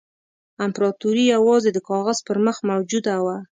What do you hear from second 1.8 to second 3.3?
کاغذ پر مخ موجوده